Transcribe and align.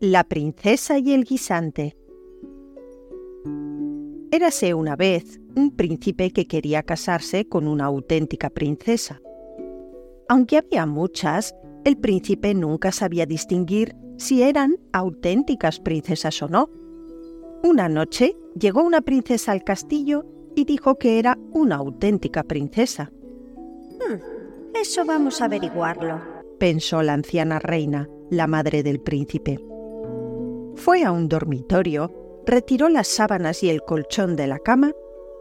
La 0.00 0.22
princesa 0.22 0.96
y 1.00 1.12
el 1.12 1.24
guisante. 1.24 1.96
Érase 4.30 4.72
una 4.72 4.94
vez 4.94 5.40
un 5.56 5.74
príncipe 5.74 6.30
que 6.30 6.46
quería 6.46 6.84
casarse 6.84 7.48
con 7.48 7.66
una 7.66 7.86
auténtica 7.86 8.48
princesa. 8.48 9.20
Aunque 10.28 10.58
había 10.58 10.86
muchas, 10.86 11.52
el 11.84 11.96
príncipe 11.96 12.54
nunca 12.54 12.92
sabía 12.92 13.26
distinguir 13.26 13.96
si 14.18 14.44
eran 14.44 14.76
auténticas 14.92 15.80
princesas 15.80 16.40
o 16.42 16.48
no. 16.48 16.70
Una 17.64 17.88
noche 17.88 18.36
llegó 18.56 18.84
una 18.84 19.00
princesa 19.00 19.50
al 19.50 19.64
castillo 19.64 20.24
y 20.54 20.64
dijo 20.64 20.96
que 20.96 21.18
era 21.18 21.36
una 21.50 21.74
auténtica 21.74 22.44
princesa. 22.44 23.10
Hmm, 23.98 24.20
eso 24.80 25.04
vamos 25.04 25.40
a 25.40 25.46
averiguarlo, 25.46 26.20
pensó 26.60 27.02
la 27.02 27.14
anciana 27.14 27.58
reina, 27.58 28.08
la 28.30 28.46
madre 28.46 28.84
del 28.84 29.00
príncipe. 29.00 29.58
Fue 30.78 31.02
a 31.02 31.10
un 31.10 31.28
dormitorio, 31.28 32.12
retiró 32.46 32.88
las 32.88 33.08
sábanas 33.08 33.64
y 33.64 33.68
el 33.68 33.82
colchón 33.82 34.36
de 34.36 34.46
la 34.46 34.60
cama 34.60 34.92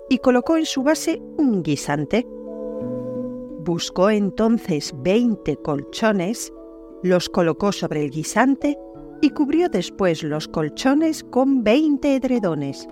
y 0.09 0.17
colocó 0.17 0.57
en 0.57 0.65
su 0.65 0.81
base 0.81 1.21
un 1.37 1.61
guisante. 1.61 2.25
Buscó 3.59 4.09
entonces 4.09 4.95
veinte 4.97 5.55
colchones, 5.57 6.51
los 7.03 7.29
colocó 7.29 7.71
sobre 7.71 8.03
el 8.03 8.09
guisante 8.09 8.79
y 9.21 9.29
cubrió 9.29 9.69
después 9.69 10.23
los 10.23 10.47
colchones 10.47 11.23
con 11.23 11.63
veinte 11.63 12.15
edredones. 12.15 12.87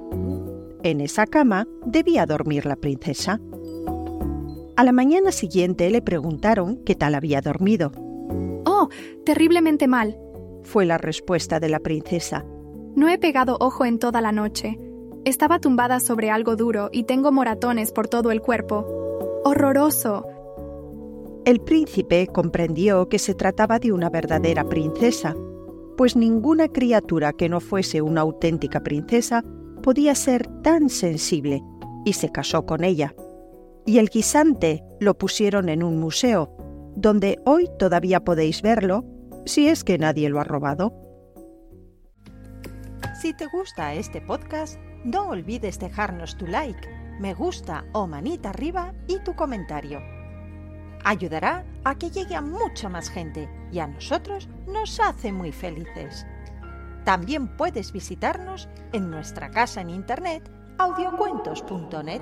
En 0.84 1.02
esa 1.02 1.26
cama 1.26 1.68
debía 1.88 2.28
dormir 2.28 2.68
la 2.68 2.76
princesa. 2.76 3.42
A 4.76 4.84
la 4.84 4.92
mañana 4.92 5.32
siguiente 5.32 5.90
le 5.90 6.04
preguntaron 6.04 6.78
qué 6.86 6.94
tal 6.94 7.16
había 7.16 7.42
dormido. 7.42 7.92
Oh, 8.66 8.90
terriblemente 9.26 9.88
mal, 9.88 10.20
fue 10.66 10.86
la 10.86 10.98
respuesta 10.98 11.60
de 11.60 11.70
la 11.70 11.80
princesa. 11.80 12.46
No 12.96 13.10
he 13.10 13.18
pegado 13.18 13.58
ojo 13.60 13.86
en 13.86 14.00
toda 14.00 14.22
la 14.22 14.32
noche. 14.32 14.80
Estaba 15.24 15.60
tumbada 15.60 16.00
sobre 16.00 16.30
algo 16.30 16.56
duro 16.56 16.90
y 16.92 17.04
tengo 17.04 17.32
moratones 17.32 17.92
por 17.92 18.08
todo 18.08 18.32
el 18.32 18.42
cuerpo. 18.42 18.86
¡Horroroso! 19.44 20.26
El 21.46 21.62
príncipe 21.62 22.28
comprendió 22.28 23.08
que 23.08 23.20
se 23.20 23.36
trataba 23.36 23.80
de 23.80 23.92
una 23.92 24.10
verdadera 24.10 24.68
princesa, 24.68 25.36
pues 25.96 26.16
ninguna 26.16 26.68
criatura 26.68 27.34
que 27.34 27.50
no 27.50 27.60
fuese 27.60 28.02
una 28.02 28.22
auténtica 28.22 28.82
princesa 28.82 29.44
podía 29.84 30.16
ser 30.16 30.48
tan 30.64 30.90
sensible, 30.90 31.62
y 32.04 32.14
se 32.14 32.32
casó 32.32 32.66
con 32.66 32.84
ella. 32.84 33.14
Y 33.86 34.00
el 34.00 34.10
guisante 34.10 34.84
lo 35.00 35.18
pusieron 35.18 35.70
en 35.70 35.84
un 35.84 36.00
museo, 36.00 36.56
donde 36.96 37.40
hoy 37.46 37.70
todavía 37.78 38.24
podéis 38.24 38.62
verlo, 38.62 39.06
si 39.46 39.68
es 39.68 39.84
que 39.84 39.98
nadie 39.98 40.30
lo 40.30 40.40
ha 40.40 40.44
robado. 40.44 40.94
Si 43.20 43.34
te 43.34 43.46
gusta 43.46 43.94
este 43.94 44.22
podcast, 44.22 44.80
no 45.04 45.30
olvides 45.30 45.80
dejarnos 45.80 46.38
tu 46.38 46.48
like, 46.48 46.90
me 47.20 47.34
gusta 47.34 47.86
o 47.94 48.08
manita 48.08 48.50
arriba 48.50 48.94
y 49.08 49.20
tu 49.20 49.36
comentario. 49.36 50.02
Ayudará 51.04 51.64
a 51.84 51.96
que 51.96 52.10
llegue 52.10 52.36
a 52.36 52.42
mucha 52.42 52.90
más 52.90 53.10
gente 53.10 53.48
y 53.72 53.80
a 53.80 53.88
nosotros 53.88 54.50
nos 54.68 55.00
hace 55.00 55.32
muy 55.32 55.52
felices. 55.52 56.26
También 57.04 57.56
puedes 57.56 57.92
visitarnos 57.92 58.68
en 58.92 59.12
nuestra 59.12 59.52
casa 59.52 59.82
en 59.82 59.92
internet 59.92 60.50
audiocuentos.net. 60.80 62.22